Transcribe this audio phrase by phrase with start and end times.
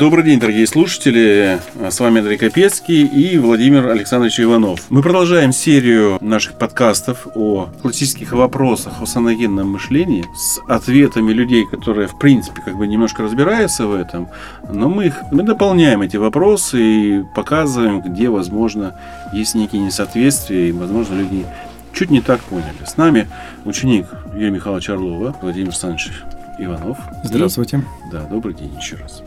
[0.00, 1.60] Добрый день, дорогие слушатели.
[1.78, 4.86] С вами Андрей Капецкий и Владимир Александрович Иванов.
[4.88, 12.08] Мы продолжаем серию наших подкастов о классических вопросах о саногенном мышлении с ответами людей, которые,
[12.08, 14.30] в принципе, как бы немножко разбираются в этом.
[14.72, 18.98] Но мы их мы дополняем эти вопросы и показываем, где, возможно,
[19.34, 21.44] есть некие несоответствия, и, возможно, люди
[21.92, 22.86] чуть не так поняли.
[22.86, 23.28] С нами
[23.66, 26.10] ученик Юрия Михайловича Орлова, Владимир Александрович
[26.58, 26.96] Иванов.
[27.22, 27.84] Здравствуйте.
[28.06, 29.22] И, да, добрый день еще раз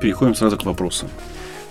[0.00, 1.08] переходим сразу к вопросам.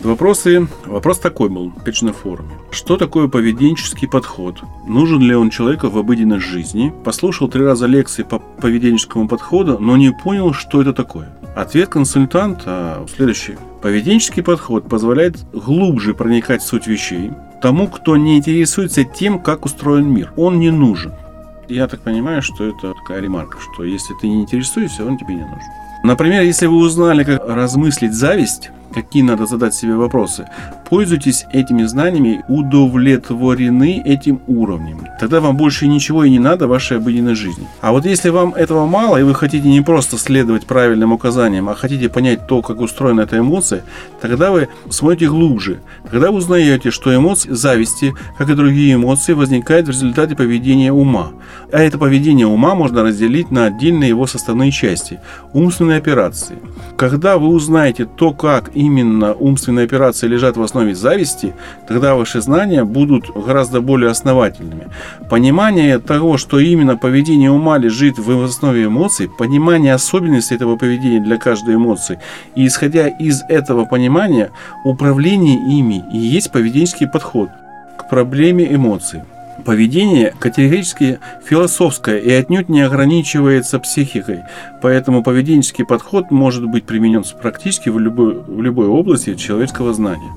[0.03, 0.67] Вопросы.
[0.85, 2.51] Вопрос такой был, опять на форуме.
[2.71, 4.61] Что такое поведенческий подход?
[4.85, 6.93] Нужен ли он человеку в обыденной жизни?
[7.05, 11.29] Послушал три раза лекции по поведенческому подходу, но не понял, что это такое.
[11.55, 13.55] Ответ консультанта следующий.
[13.81, 17.31] Поведенческий подход позволяет глубже проникать в суть вещей.
[17.61, 21.13] Тому, кто не интересуется тем, как устроен мир, он не нужен.
[21.69, 25.45] Я так понимаю, что это такая ремарка, что если ты не интересуешься, он тебе не
[25.45, 25.61] нужен.
[26.03, 30.45] Например, если вы узнали, как размыслить зависть, какие надо задать себе вопросы,
[30.89, 35.07] пользуйтесь этими знаниями, удовлетворены этим уровнем.
[35.19, 37.67] Тогда вам больше ничего и не надо в вашей обыденной жизни.
[37.81, 41.75] А вот если вам этого мало, и вы хотите не просто следовать правильным указаниям, а
[41.75, 43.83] хотите понять то, как устроена эта эмоция,
[44.21, 45.79] тогда вы смотрите глубже.
[46.09, 51.31] Тогда вы узнаете, что эмоции зависти, как и другие эмоции, возникают в результате поведения ума.
[51.71, 55.19] А это поведение ума можно разделить на отдельные его составные части–
[55.53, 56.57] умственные операции.
[56.97, 61.53] Когда вы узнаете то, как именно умственные операции лежат в основе зависти,
[61.87, 64.87] тогда ваши знания будут гораздо более основательными.
[65.29, 71.37] Понимание того, что именно поведение ума лежит в основе эмоций, понимание особенностей этого поведения для
[71.37, 72.19] каждой эмоции,
[72.55, 74.51] и исходя из этого понимания,
[74.83, 77.49] управление ими и есть поведенческий подход
[77.97, 79.21] к проблеме эмоций.
[79.65, 84.41] Поведение категорически философское и отнюдь не ограничивается психикой,
[84.81, 90.31] поэтому поведенческий подход может быть применен практически в любой, в любой области человеческого знания.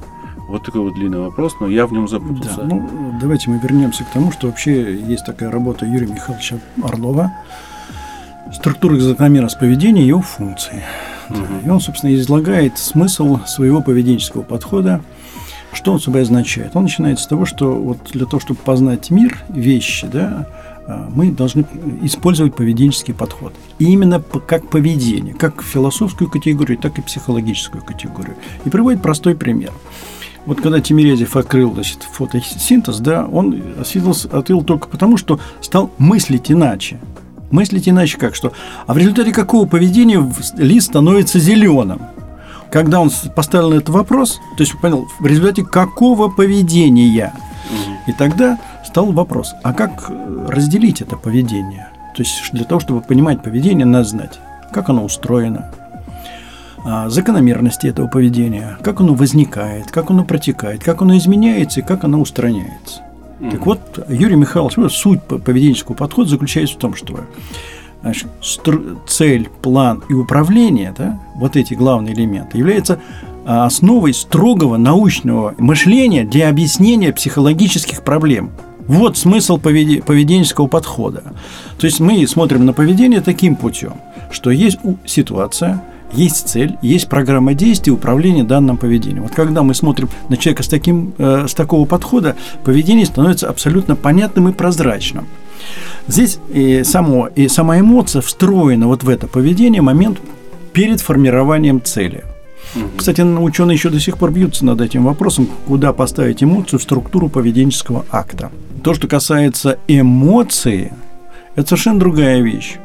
[0.49, 2.62] Вот такой вот длинный вопрос, но я в нем запутался.
[2.62, 7.33] Да, ну, давайте мы вернемся к тому, что вообще есть такая работа Юрия Михайловича Орлова
[8.53, 10.84] «Структура закономерность поведения и его функции».
[11.31, 11.66] Угу.
[11.66, 15.00] И он, собственно, излагает смысл своего поведенческого подхода–
[15.76, 16.75] что он собой означает?
[16.75, 20.48] Он начинается с того, что вот для того, чтобы познать мир, вещи, да,
[20.87, 21.66] а, мы должны
[22.03, 23.54] использовать поведенческий подход.
[23.78, 28.36] И именно как поведение, как философскую категорию, так и психологическую категорию.
[28.65, 29.72] И приводит простой пример.
[30.47, 33.62] Вот когда Тимирязев открыл значит, фотосинтез, да, он
[34.32, 37.00] открыл только потому, что стал мыслить иначе.
[37.50, 38.34] Мыслить иначе как?
[38.34, 38.53] Что?
[38.86, 40.25] А в результате какого поведения
[40.56, 42.00] лист становится зеленым?
[42.71, 47.32] Когда он поставил этот вопрос, то есть понял, в результате какого поведения,
[48.06, 51.88] и тогда стал вопрос, а как э, разделить это поведение?
[52.15, 54.38] То есть для того, чтобы понимать поведение, надо знать,
[54.72, 55.72] как оно устроено,
[56.84, 62.04] а, закономерности этого поведения, как оно возникает, как оно протекает, как оно изменяется и как
[62.04, 63.00] оно устраняется.
[63.41, 63.50] Mm-hmm.
[63.50, 67.19] Так вот, Юрий Михайлович, суть поведенческого подхода заключается в том, что
[68.03, 68.29] Значит,
[69.07, 73.01] цель, план и управление, да, вот эти главные элементы, являются
[73.45, 78.51] а, основой строгого научного мышления для объяснения психологических проблем.
[78.87, 81.23] Вот смысл поведенческого подхода.
[81.79, 83.95] То есть мы смотрим на поведение таким путем,
[84.31, 85.83] что есть ситуация,
[86.13, 89.25] есть цель, есть программа действий управления данным поведением.
[89.25, 93.97] Вот когда мы смотрим на человека с, таким, э, с такого подхода, поведение становится абсолютно
[93.97, 95.27] понятным и прозрачным.
[96.09, 100.19] Здесь и, само, и сама эмоция встроена вот в это поведение момент
[100.72, 102.25] перед формированием цели.
[102.97, 107.28] Кстати, ученые еще до сих пор бьются над этим вопросом, куда поставить эмоцию в структуру
[107.28, 108.50] поведенческого акта.
[108.83, 110.93] То, что касается эмоции,
[111.55, 112.77] это совершенно другая вещь.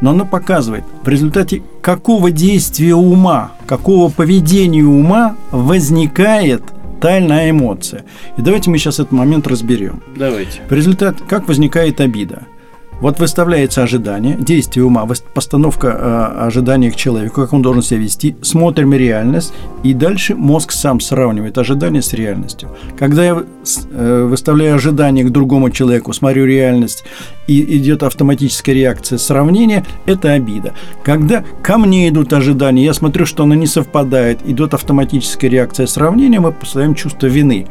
[0.00, 6.62] Но она показывает, в результате какого действия ума, какого поведения ума возникает–
[7.00, 8.04] тайная эмоция.
[8.36, 10.02] И давайте мы сейчас этот момент разберем.
[10.16, 10.62] Давайте.
[10.68, 12.46] В результат, как возникает обида?
[13.00, 18.36] Вот выставляется ожидание, действие ума, постановка э, ожидания к человеку, как он должен себя вести,
[18.42, 19.52] смотрим реальность,
[19.84, 22.70] и дальше мозг сам сравнивает ожидание с реальностью.
[22.98, 23.44] Когда я
[23.92, 27.04] э, выставляю ожидание к другому человеку, смотрю реальность,
[27.46, 30.74] и идет автоматическая реакция сравнения, это обида.
[31.04, 36.40] Когда ко мне идут ожидания, я смотрю, что оно не совпадает, идет автоматическая реакция сравнения,
[36.40, 37.68] мы поставим чувство вины.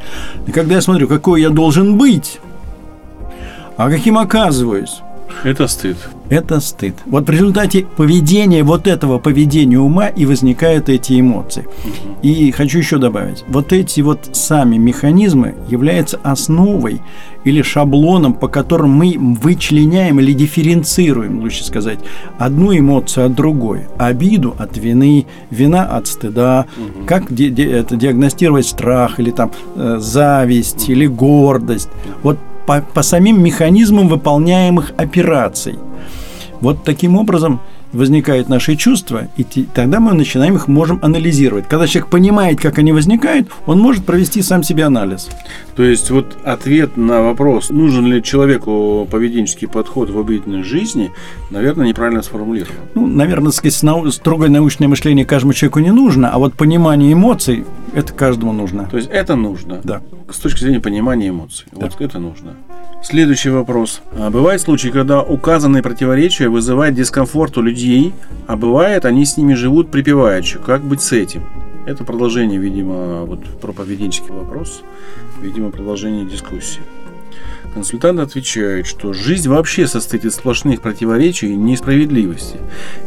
[0.48, 2.40] И когда я смотрю, какой я должен быть,
[3.76, 5.02] а каким оказываюсь,
[5.44, 5.98] Это стыд.
[6.30, 6.96] Это стыд.
[7.06, 11.66] Вот в результате поведения, вот этого поведения ума и возникают эти эмоции.
[12.22, 17.02] И хочу еще добавить, вот эти вот сами механизмы являются основой
[17.44, 22.00] или шаблоном, по которым мы вычленяем или дифференцируем, лучше сказать,
[22.38, 23.88] одну эмоцию от другой.
[23.98, 27.06] Обиду от вины, вина от стыда, угу.
[27.06, 30.92] как ди- ди- это диагностировать страх или там э, зависть угу.
[30.92, 31.90] или гордость.
[32.22, 35.80] Вот по, по самим механизмам выполняемых операций.
[36.60, 37.62] Вот таким образом
[37.94, 41.68] возникают наши чувства, и тогда мы начинаем их можем анализировать.
[41.68, 45.30] Когда человек понимает, как они возникают, он может провести сам себе анализ.
[45.76, 51.12] То есть вот ответ на вопрос, нужен ли человеку поведенческий подход в обыденной жизни,
[51.50, 52.76] наверное, неправильно сформулирован.
[52.96, 57.66] Ну, наверное, сказать, строгое научное мышление каждому человеку не нужно, а вот понимание эмоций
[57.98, 58.86] это каждому нужно.
[58.86, 59.82] То есть это нужно.
[59.84, 60.04] Да.
[60.32, 61.66] С точки зрения понимания эмоций.
[61.72, 61.88] Да.
[61.88, 62.56] Вот это нужно.
[63.02, 64.02] Следующий вопрос.
[64.16, 68.14] А бывают случаи, когда указанные противоречия вызывают дискомфорт у людей,
[68.46, 70.60] а бывает, они с ними живут припеваючи.
[70.60, 71.44] Как быть с этим?
[71.88, 74.84] Это продолжение, видимо, вот про поведенческий вопрос,
[75.42, 76.82] видимо, продолжение дискуссии.
[77.74, 82.58] Консультант отвечает, что жизнь вообще состоит из сплошных противоречий и несправедливости.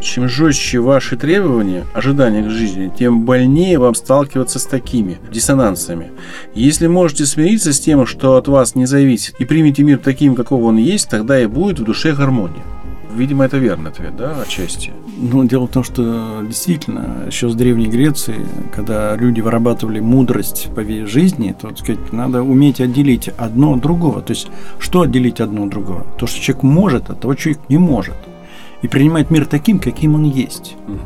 [0.00, 6.12] Чем жестче ваши требования, ожидания к жизни, тем больнее вам сталкиваться с такими диссонансами.
[6.54, 10.62] Если можете смириться с тем, что от вас не зависит, и примите мир таким, каков
[10.62, 12.62] он есть, тогда и будет в душе гармония.
[13.14, 14.92] Видимо, это верный ответ, да, отчасти?
[15.16, 20.82] Ну, дело в том, что действительно, еще с Древней Греции, когда люди вырабатывали мудрость по
[21.06, 24.22] жизни, то, так сказать, надо уметь отделить одно от другого.
[24.22, 24.48] То есть,
[24.78, 26.06] что отделить одно от другого?
[26.18, 28.16] То, что человек может, от того человек не может.
[28.82, 30.76] И принимать мир таким, каким он есть.
[30.88, 30.98] Угу.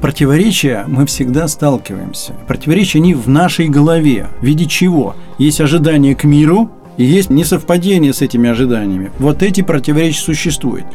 [0.00, 2.34] Противоречия мы всегда сталкиваемся.
[2.46, 4.28] Противоречия они в нашей голове.
[4.40, 5.14] В виде чего?
[5.38, 9.10] Есть ожидание к миру, и есть несовпадение с этими ожиданиями.
[9.18, 10.86] Вот эти противоречия существуют.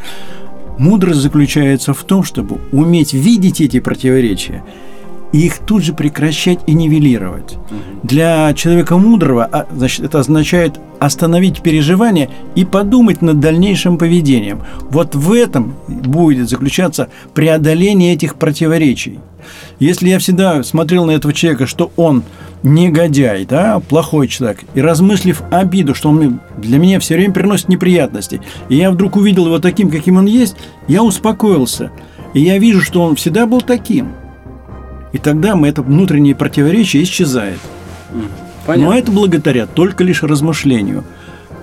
[0.77, 4.63] Мудрость заключается в том, чтобы уметь видеть эти противоречия
[5.31, 7.57] и их тут же прекращать и нивелировать.
[8.03, 14.61] Для человека мудрого а, значит, это означает остановить переживания и подумать над дальнейшим поведением.
[14.89, 19.19] Вот в этом будет заключаться преодоление этих противоречий.
[19.79, 22.23] Если я всегда смотрел на этого человека, что он
[22.63, 28.41] негодяй, да, плохой человек, и размыслив обиду, что он для меня все время приносит неприятности,
[28.69, 30.55] и я вдруг увидел его таким, каким он есть,
[30.87, 31.91] я успокоился.
[32.33, 34.13] И я вижу, что он всегда был таким.
[35.11, 37.59] И тогда мы это внутреннее противоречие исчезает.
[38.65, 38.91] Понятно.
[38.91, 41.03] Но это благодаря только лишь размышлению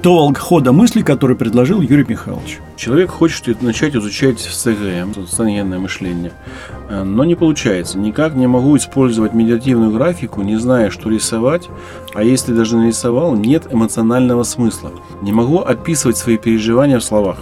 [0.02, 2.60] того хода мысли, который предложил Юрий Михайлович.
[2.76, 6.30] Человек хочет начать изучать СГМ, социогенное мышление,
[6.88, 7.98] но не получается.
[7.98, 11.68] Никак не могу использовать медиативную графику, не зная, что рисовать,
[12.14, 14.92] а если даже нарисовал, нет эмоционального смысла.
[15.20, 17.38] Не могу описывать свои переживания в словах.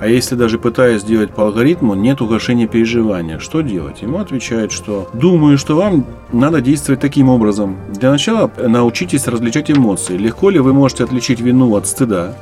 [0.00, 4.02] А если даже пытаясь сделать по алгоритму, нет угошения переживания, что делать?
[4.02, 7.76] Ему отвечают, что думаю, что вам надо действовать таким образом.
[7.88, 10.16] Для начала научитесь различать эмоции.
[10.16, 12.36] Легко ли вы можете отличить вину от стыда?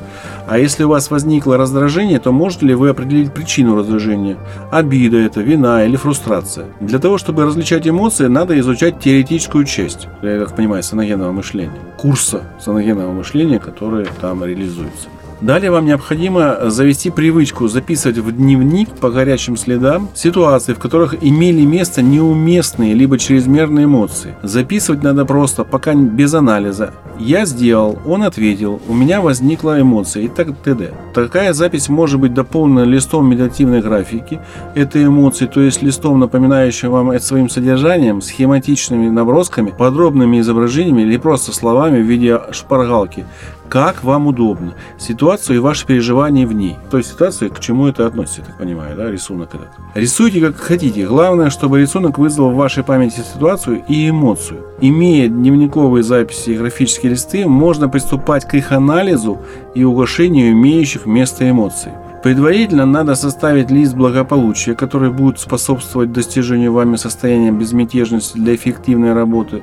[0.47, 4.37] А если у вас возникло раздражение, то можете ли вы определить причину раздражения?
[4.70, 6.67] Обида это, вина или фрустрация?
[6.81, 11.73] Для того, чтобы различать эмоции, надо изучать теоретическую часть, я как понимаю, саногенного мышления.
[11.97, 15.08] Курса саногенного мышления, который там реализуется.
[15.40, 21.62] Далее вам необходимо завести привычку записывать в дневник по горячим следам ситуации, в которых имели
[21.62, 24.34] место неуместные либо чрезмерные эмоции.
[24.43, 26.94] Записывать надо просто, пока без анализа.
[27.19, 30.93] Я сделал, он ответил, у меня возникла эмоция и так т.д.
[31.14, 34.40] Такая запись может быть дополнена листом медитативной графики
[34.74, 41.52] этой эмоции, то есть листом, напоминающим вам своим содержанием, схематичными набросками, подробными изображениями или просто
[41.52, 43.26] словами в виде шпаргалки,
[43.69, 46.77] как вам удобно, ситуацию и ваши переживания в ней.
[46.91, 49.69] То есть ситуация, к чему это относится, я так понимаю, да, рисунок этот.
[49.94, 51.06] Рисуйте как хотите.
[51.06, 54.65] Главное, чтобы рисунок вызвал в вашей памяти ситуацию и эмоцию.
[54.81, 59.39] Имея дневниковые записи и графические листы, можно приступать к их анализу
[59.75, 61.93] и угошению имеющих место эмоций.
[62.26, 69.62] Предварительно надо составить лист благополучия, который будет способствовать достижению вами состояния безмятежности для эффективной работы.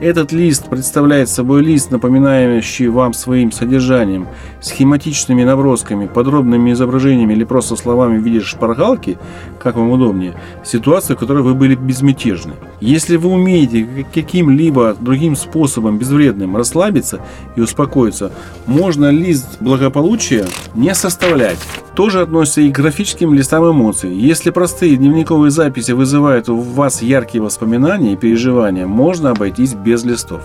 [0.00, 4.28] Этот лист представляет собой лист, напоминающий вам своим содержанием,
[4.60, 9.18] схематичными набросками, подробными изображениями или просто словами в виде шпаргалки,
[9.58, 12.52] как вам удобнее, ситуацию, в которой вы были безмятежны.
[12.80, 17.18] Если вы умеете каким-либо другим способом безвредным расслабиться
[17.56, 18.30] и успокоиться,
[18.66, 21.58] можно лист благополучия не составлять.
[21.94, 24.14] То тоже относится и к графическим листам эмоций.
[24.14, 30.42] Если простые дневниковые записи вызывают у вас яркие воспоминания и переживания, можно обойтись без листов.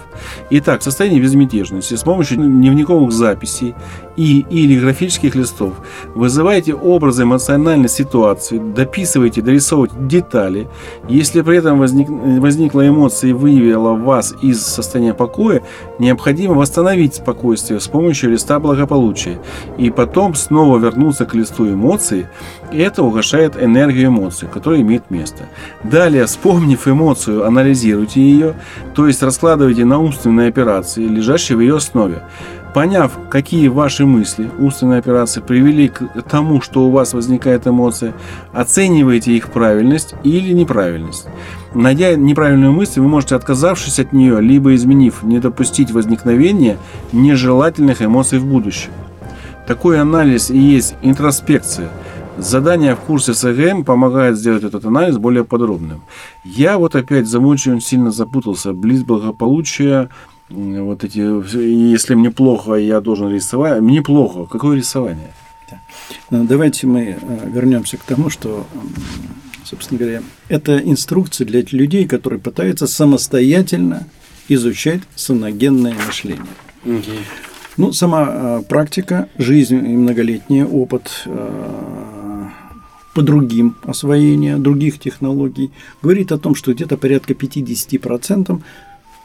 [0.51, 3.75] Итак, состояние безмятежности с помощью дневниковых записей
[4.15, 5.73] и или графических листов
[6.15, 10.69] вызываете образы эмоциональной ситуации, дописываете, дорисовываете детали.
[11.09, 15.61] Если при этом возник, возникла эмоция и выявила вас из состояния покоя,
[15.99, 19.41] необходимо восстановить спокойствие с помощью листа благополучия
[19.77, 22.27] и потом снова вернуться к листу эмоций,
[22.71, 25.45] и это угошает энергию эмоций, которая имеет место.
[25.83, 28.53] Далее, вспомнив эмоцию, анализируйте ее,
[28.93, 32.23] то есть раскладывайте на умственные операции, лежащие в ее основе.
[32.73, 38.13] Поняв, какие ваши мысли, умственные операции привели к тому, что у вас возникает эмоция,
[38.53, 41.25] оценивайте их правильность или неправильность.
[41.73, 46.77] Найдя неправильную мысль, вы можете, отказавшись от нее, либо изменив, не допустить возникновения
[47.11, 48.91] нежелательных эмоций в будущем.
[49.69, 51.91] Такой анализ и есть интроспекция.
[52.39, 56.01] Задание в курсе СГМ помогает сделать этот анализ более подробным.
[56.43, 58.73] Я вот опять замучен, сильно запутался.
[58.73, 60.09] Близ благополучия,
[60.49, 61.19] вот эти,
[61.55, 63.79] если мне плохо, я должен рисовать.
[63.79, 64.45] Мне плохо.
[64.45, 65.31] Какое рисование?
[66.31, 68.65] Ну, давайте мы э, вернемся к тому, что,
[69.63, 74.07] собственно говоря, это инструкция для людей, которые пытаются самостоятельно
[74.47, 76.41] изучать соногенное мышление.
[76.85, 77.48] Угу.
[77.79, 82.47] Ну, сама э, практика, жизнь и многолетний опыт э,
[83.15, 85.71] по другим освоения других технологий
[86.01, 88.61] говорит о том, что где-то порядка 50%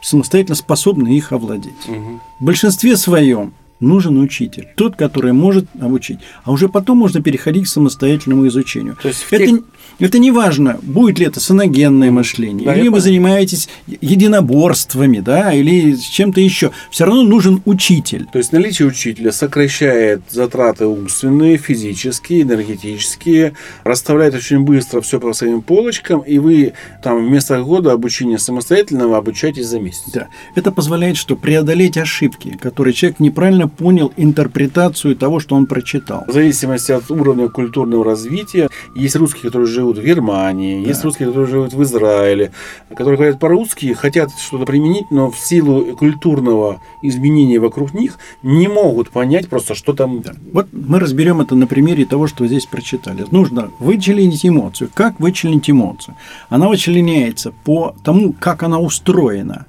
[0.01, 1.73] самостоятельно способны их овладеть.
[1.89, 2.21] Угу.
[2.39, 6.19] В большинстве своем нужен учитель, тот, который может обучить.
[6.43, 8.97] А уже потом можно переходить к самостоятельному изучению.
[9.01, 9.59] То есть это, тех...
[9.99, 15.95] это не важно, будет ли это саногенное мышление, да, или вы занимаетесь единоборствами, да, или
[15.95, 16.71] чем-то еще.
[16.89, 18.27] Все равно нужен учитель.
[18.31, 23.53] То есть наличие учителя сокращает затраты умственные, физические, энергетические,
[23.83, 29.67] расставляет очень быстро все по своим полочкам, и вы там вместо года обучения самостоятельного обучаетесь
[29.67, 30.03] за месяц.
[30.13, 30.27] Да.
[30.55, 36.23] Это позволяет что преодолеть ошибки, которые человек неправильно правильно понял интерпретацию того, что он прочитал.
[36.27, 40.89] В зависимости от уровня культурного развития, есть русские, которые живут в Германии, да.
[40.89, 42.51] есть русские, которые живут в Израиле,
[42.89, 49.09] которые говорят по-русски, хотят что-то применить, но в силу культурного изменения вокруг них не могут
[49.09, 50.21] понять просто, что там.
[50.21, 50.33] Да.
[50.53, 53.25] Вот мы разберем это на примере того, что здесь прочитали.
[53.31, 54.89] Нужно вычленить эмоцию.
[54.93, 56.15] Как вычленить эмоцию?
[56.49, 59.65] Она вычленяется по тому, как она устроена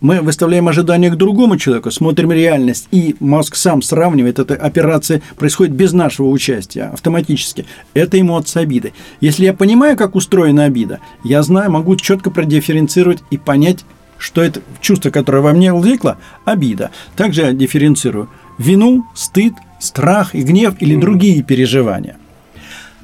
[0.00, 5.74] мы выставляем ожидания к другому человеку, смотрим реальность, и мозг сам сравнивает, эта операция происходит
[5.74, 7.66] без нашего участия, автоматически.
[7.94, 8.92] Это эмоция обиды.
[9.20, 13.84] Если я понимаю, как устроена обида, я знаю, могу четко продифференцировать и понять,
[14.18, 16.90] что это чувство, которое во мне возникло, обида.
[17.16, 18.28] Также я дифференцирую
[18.58, 22.19] вину, стыд, страх и гнев или другие переживания.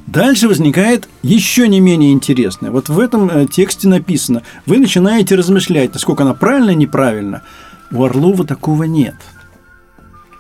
[0.06, 2.70] Дальше возникает еще не менее интересное.
[2.70, 7.42] Вот в этом э, тексте написано, вы начинаете размышлять, насколько она правильно неправильно.
[7.90, 9.16] У Орлова такого нет.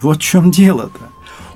[0.00, 1.00] Вот в чем дело-то.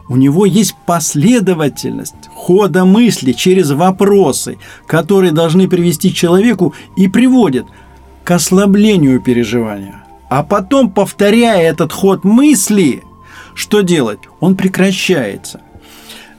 [0.09, 7.67] У него есть последовательность хода мысли через вопросы, которые должны привести человеку и приводят
[8.25, 10.03] к ослаблению переживания.
[10.29, 13.05] А потом, повторяя этот ход мысли,
[13.55, 14.21] что делать?
[14.41, 15.61] Он прекращается–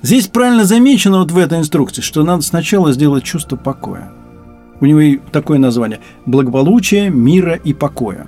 [0.01, 4.11] Здесь правильно замечено вот в этой инструкции, что надо сначала сделать чувство покоя.
[4.81, 8.27] У него такое название– благополучие, мира и покоя.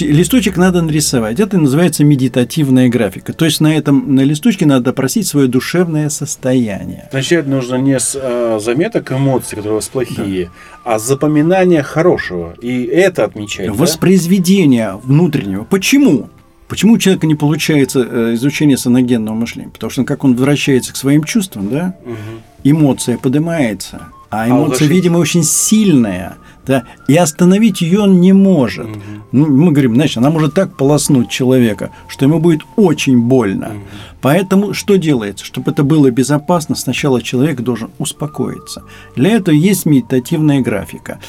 [0.00, 1.40] Листочек надо нарисовать.
[1.40, 3.32] Это называется медитативная графика.
[3.32, 7.08] То есть на этом на листочке надо допросить свое душевное состояние.
[7.12, 10.46] Начать нужно не с э, заметок эмоций, которые у вас плохие,
[10.84, 10.94] да.
[10.94, 12.54] а с запоминания хорошего.
[12.62, 13.68] И это отмечать.
[13.70, 14.96] Воспроизведение да?
[14.96, 15.64] внутреннего.
[15.64, 16.28] Почему?
[16.68, 19.70] Почему у человека не получается э, изучение саногенного мышления?
[19.70, 22.16] Потому что как он возвращается к своим чувствам, да, угу.
[22.64, 28.86] эмоция поднимается, а эмоция, а видимо, очень сильная, да, и остановить ее он не может.
[28.86, 29.00] Угу.
[29.30, 33.68] Ну, мы говорим, значит, она может так полоснуть человека, что ему будет очень больно.
[33.68, 33.80] Угу.
[34.20, 35.44] Поэтому что делается?
[35.44, 38.82] Чтобы это было безопасно, сначала человек должен успокоиться.
[39.14, 41.20] Для этого есть медитативная графика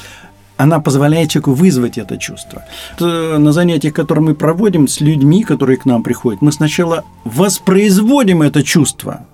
[0.58, 2.64] она позволяет человеку вызвать это чувство.
[3.00, 8.62] На занятиях, которые мы проводим с людьми, которые к нам приходят, мы сначала воспроизводим это
[8.62, 9.24] чувство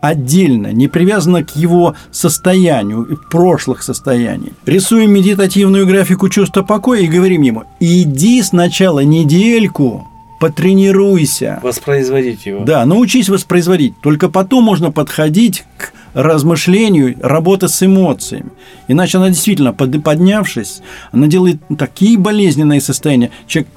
[0.00, 4.52] отдельно, не привязано к его состоянию, прошлых состояний.
[4.66, 10.06] Рисуем медитативную графику чувства покоя и говорим ему, иди сначала недельку
[10.38, 11.60] потренируйся.
[11.62, 12.64] Воспроизводить его.
[12.64, 13.94] Да, научись воспроизводить.
[14.00, 18.50] Только потом можно подходить к размышлению, работа с эмоциями.
[18.88, 20.80] Иначе она действительно, поднявшись,
[21.12, 23.30] она делает такие болезненные состояния.
[23.46, 23.70] Человек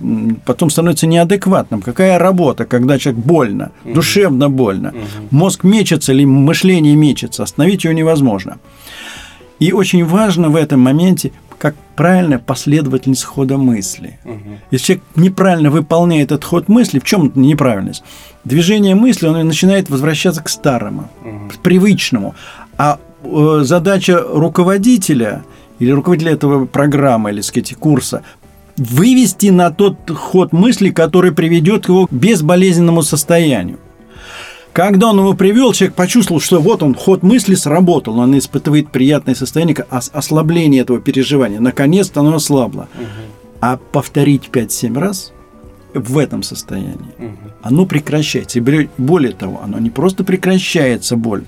[0.46, 1.82] потом становится неадекватным.
[1.82, 3.94] Какая работа, когда человек больно, угу.
[3.96, 4.90] душевно больно.
[4.90, 5.28] Угу.
[5.32, 7.44] Мозг мечется или мышление мечется.
[7.44, 8.58] Остановить его невозможно.
[9.60, 14.18] И очень важно в этом моменте как правильная последовательность хода мысли.
[14.26, 14.58] Угу.
[14.72, 18.04] Если человек неправильно выполняет этот ход мысли, в чем неправильность?
[18.44, 21.50] Движение мысли, он начинает возвращаться к старому, угу.
[21.50, 22.34] к привычному.
[22.80, 25.44] А э, задача руководителя
[25.78, 28.24] или руководителя этого программы или, сказать, курса
[28.78, 33.78] вывести на тот ход мысли, который приведет его к безболезненному состоянию.
[34.74, 39.36] Когда он его привел, человек почувствовал, что вот он, ход мысли сработал, он испытывает приятное
[39.36, 41.60] состояние, ослабление этого переживания.
[41.60, 42.88] Наконец-то оно ослабло.
[42.96, 43.06] Угу.
[43.60, 45.34] А повторить 5-7 раз
[45.94, 47.52] в этом состоянии, угу.
[47.62, 48.60] оно прекращается.
[48.60, 51.44] И более того, оно не просто прекращается боль.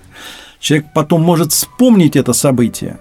[0.60, 2.98] Человек потом может вспомнить это событие,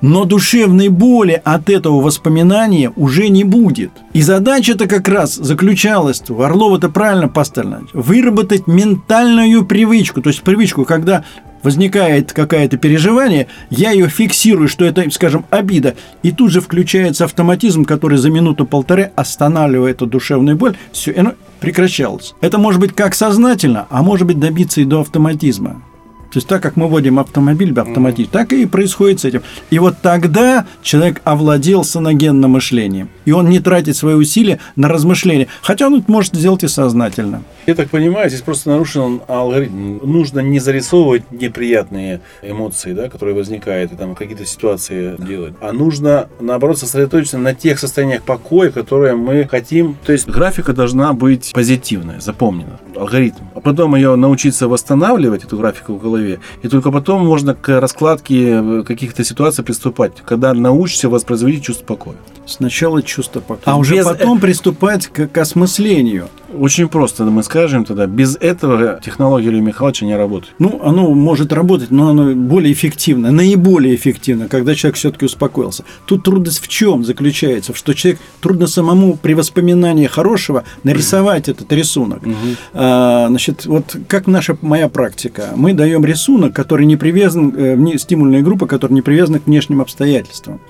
[0.00, 3.90] но душевной боли от этого воспоминания уже не будет.
[4.12, 10.42] И задача-то как раз заключалась, у Орлова это правильно поставлено, выработать ментальную привычку, то есть
[10.42, 11.24] привычку, когда
[11.62, 17.84] возникает какое-то переживание, я ее фиксирую, что это, скажем, обида, и тут же включается автоматизм,
[17.84, 22.34] который за минуту-полторы останавливает эту душевную боль, все, и оно прекращалось.
[22.40, 25.82] Это может быть как сознательно, а может быть добиться и до автоматизма.
[26.30, 29.42] То есть так как мы водим автомобиль автоматически, так и происходит с этим.
[29.70, 33.08] И вот тогда человек овладел саногенным мышлением.
[33.24, 35.48] И он не тратит свои усилия на размышления.
[35.62, 37.42] Хотя он это может сделать и сознательно.
[37.66, 39.98] Я так понимаю, здесь просто нарушен алгоритм.
[40.02, 45.54] Нужно не зарисовывать неприятные эмоции, да, которые возникают, и там какие-то ситуации делать.
[45.60, 49.96] А нужно, наоборот, сосредоточиться на тех состояниях покоя, которые мы хотим.
[50.04, 52.78] То есть графика должна быть позитивная, запомнена.
[52.96, 53.44] Алгоритм.
[53.54, 56.40] А потом ее научиться восстанавливать, эту графику в голове, голове.
[56.62, 62.16] И только потом можно к раскладке э, каких-то ситуаций приступать, когда научишься воспроизводить чувство покоя.
[62.46, 64.04] Сначала чувство покоя, а уже Без...
[64.04, 66.28] потом э, приступать к, к осмыслению.
[66.58, 70.54] Очень просто мы скажем тогда, без этого технология Ильи Михайловича не работает.
[70.58, 75.84] Ну, оно может работать, но оно более эффективно, наиболее эффективно, когда человек все-таки успокоился.
[76.06, 77.74] Тут трудность в чем заключается?
[77.74, 82.22] Что человек трудно самому при воспоминании хорошего нарисовать этот рисунок.
[82.22, 82.34] Угу.
[82.74, 85.50] А, значит, вот как наша моя практика.
[85.54, 90.60] Мы даем рисунок, который не привязан, э, стимульная группа, которая не привязана к внешним обстоятельствам.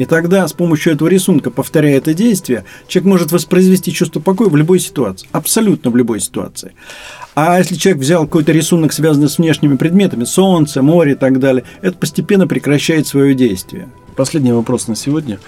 [0.00, 4.56] И тогда с помощью этого рисунка, повторяя это действие, человек может воспроизвести чувство покоя в
[4.56, 6.72] любой ситуации, абсолютно в любой ситуации.
[7.34, 11.64] А если человек взял какой-то рисунок, связанный с внешними предметами, солнце, море и так далее,
[11.82, 13.90] это постепенно прекращает свое действие.
[14.16, 15.38] Последний вопрос на сегодня.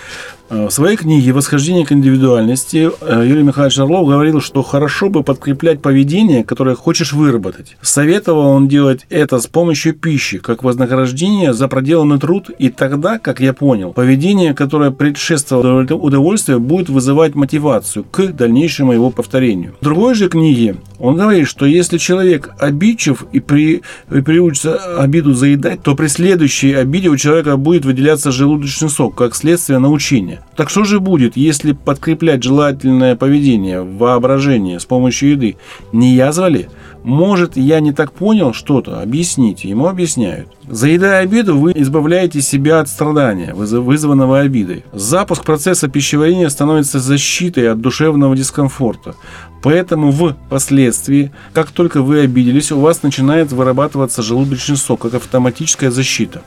[0.53, 5.23] Э, в своей книге «Восхождение к индивидуальности» э, Юрий Михайлович Орлов говорил, что хорошо бы
[5.23, 7.77] подкреплять поведение, которое хочешь выработать.
[7.81, 13.41] Советовал он делать это с помощью пищи, как вознаграждение за проделанный труд, и тогда, как
[13.41, 19.75] я понял, поведение, которое предшествовало удовольствию, будет вызывать мотивацию к дальнейшему его повторению.
[19.81, 25.33] В другой же книге он говорит, что если человек обидчив и, при, и приучится обиду
[25.33, 30.45] заедать, то при следующей обиде у человека будет выделяться желудочный сок, как следствие научения.
[30.57, 35.57] Так что же будет, если подкреплять желательное поведение, воображение с помощью еды?
[35.93, 36.69] Не язва ли?
[37.03, 39.01] Может, я не так понял что-то?
[39.01, 39.69] Объясните.
[39.69, 40.49] Ему объясняют.
[40.69, 44.85] Заедая обиду, вы избавляете себя от страдания, вызванного обидой.
[44.93, 49.17] Запуск процесса пищеварения становится защитой от душевного дискомфорта.
[49.63, 55.91] Поэтому в последствии, как только вы обиделись, у вас начинает вырабатываться желудочный сок, как автоматическая
[55.91, 56.43] защита.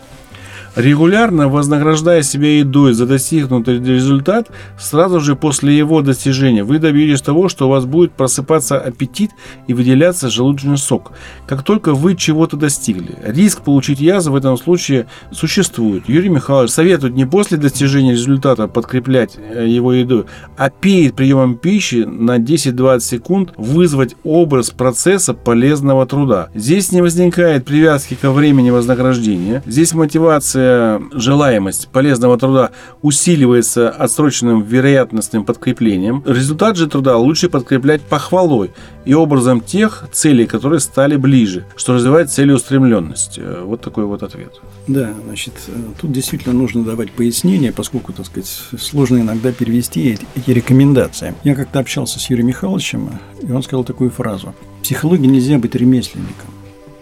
[0.76, 7.48] Регулярно вознаграждая себя едой за достигнутый результат, сразу же после его достижения вы добьетесь того,
[7.48, 9.32] что у вас будет просыпаться аппетит
[9.68, 11.14] и выделяться желудочный сок.
[11.48, 16.10] Как только вы чего-то достигли, риск получить язву в этом случае существует.
[16.10, 20.26] Юрий Михайлович советует не после достижения результата подкреплять э, его едой,
[20.58, 26.50] а перед приемом пищи на 10-20 секунд вызвать образ процесса полезного труда.
[26.54, 29.64] Здесь не возникает привязки ко времени вознаграждения.
[29.66, 30.65] Здесь мотивация
[31.12, 36.24] желаемость полезного труда усиливается отсроченным вероятностным подкреплением.
[36.26, 38.72] Результат же труда лучше подкреплять похвалой
[39.06, 43.38] и образом тех целей, которые стали ближе, что развивает целеустремленность.
[43.38, 44.60] Э, вот такой вот ответ.
[44.88, 48.50] Да, значит, э, тут действительно нужно давать пояснение, поскольку, так сказать,
[48.80, 51.36] сложно иногда перевести эти, рекомендации.
[51.44, 53.10] Я как-то общался с Юрием Михайловичем,
[53.42, 54.56] и он сказал такую фразу.
[54.82, 56.55] Психологии нельзя быть ремесленником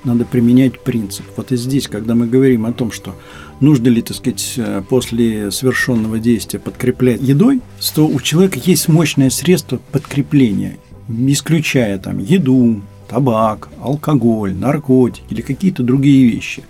[0.03, 1.25] надо применять принцип.
[1.37, 3.15] Вот и здесь, когда мы говорим о том, что
[3.59, 7.61] нужно ли, так сказать, э, после совершенного действия подкреплять едой,
[7.95, 10.77] то у человека есть мощное средство подкрепления.
[11.07, 16.63] исключая там еду, табак, алкоголь, наркотики или какие-то другие вещи.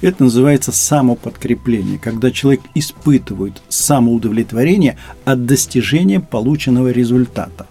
[0.00, 7.66] Это называется самоподкрепление, когда человек испытывает самоудовлетворение от достижения полученного результата.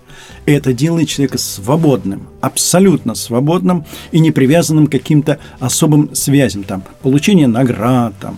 [0.45, 7.47] Это делает человека свободным, абсолютно свободным и не привязанным к каким-то особым связям, там, получение
[7.47, 8.37] наград, там,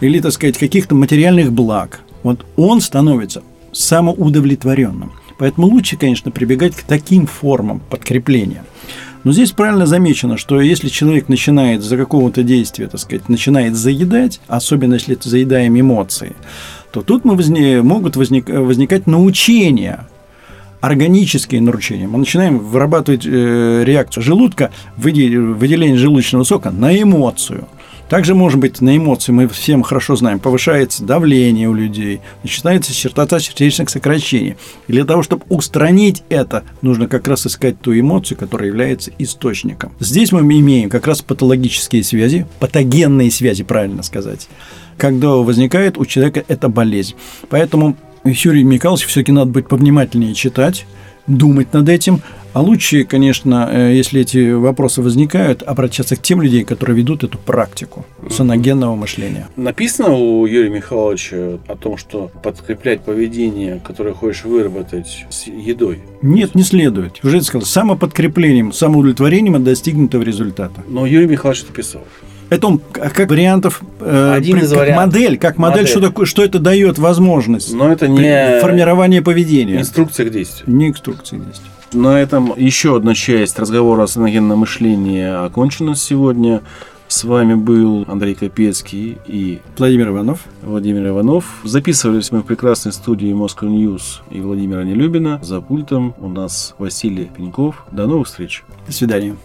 [0.00, 2.00] или, так сказать, каких-то материальных благ.
[2.22, 3.42] Вот он становится
[3.72, 5.12] самоудовлетворенным.
[5.38, 8.64] Поэтому лучше, конечно, прибегать к таким формам подкрепления.
[9.24, 14.40] Но здесь правильно замечено, что если человек начинает за какого-то действия, так сказать, начинает заедать,
[14.46, 16.34] особенно если это заедаем эмоции,
[16.92, 17.82] то тут мы возне...
[17.82, 18.48] могут возник...
[18.48, 20.06] возникать научения,
[20.80, 22.06] органические нарушения.
[22.06, 27.68] Мы начинаем вырабатывать э, реакцию желудка, выделение желудочного сока на эмоцию–
[28.08, 33.38] также, может быть, на эмоции мы всем хорошо знаем, повышается давление у людей, начинается частота
[33.38, 34.56] сердечных сокращений.
[34.86, 39.92] И для того, чтобы устранить это, нужно как раз искать ту эмоцию, которая является источником.
[40.00, 44.48] Здесь мы имеем как раз патологические связи, патогенные связи, правильно сказать,
[44.96, 47.14] когда возникает у человека эта болезнь.
[47.50, 47.94] Поэтому
[48.28, 50.86] Юрий Михайлович все-таки надо быть повнимательнее читать,
[51.26, 52.22] думать над этим,
[52.54, 57.38] а лучше, конечно, э, если эти вопросы возникают, обращаться к тем людям, которые ведут эту
[57.38, 59.46] практику саногенного мышления.
[59.56, 66.00] Написано у Юрия Михайловича о том, что подкреплять поведение, которое хочешь выработать с едой?
[66.22, 67.22] Нет, не следует.
[67.22, 70.82] Уже сказал, самоподкреплением, самоудовлетворением от достигнутого результата.
[70.88, 72.02] Но Юрий Михайлович написал.
[72.50, 75.06] Это он как вариантов, э, Один при, из как вариантов.
[75.06, 75.90] модель, как модель, Модель.
[75.90, 77.72] Что, такое, что это дает возможность.
[77.74, 79.78] Но это не формирование поведения.
[79.80, 80.74] инструкция к действию.
[80.74, 81.68] Не инструкции действия.
[81.92, 86.60] На этом еще одна часть разговора о саногенном мышлении окончена сегодня.
[87.06, 90.40] С вами был Андрей Капецкий и Владимир Иванов.
[90.62, 91.46] Владимир Иванов.
[91.64, 95.40] Записывались мы в прекрасной студии Moscow News и Владимира Нелюбина.
[95.42, 97.82] За пультом у нас Василий Пеньков.
[97.92, 98.62] До новых встреч.
[98.86, 99.36] До свидания.